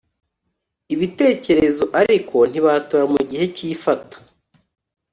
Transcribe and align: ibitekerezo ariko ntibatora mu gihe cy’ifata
ibitekerezo 0.93 1.83
ariko 2.01 2.35
ntibatora 2.49 3.05
mu 3.13 3.21
gihe 3.29 3.45
cy’ifata 3.55 4.17